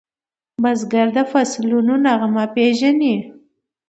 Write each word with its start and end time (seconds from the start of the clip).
بزګر 0.63 1.07
د 1.15 1.17
فصلونو 1.31 1.93
نغمه 2.05 2.45
پیژني 2.55 3.15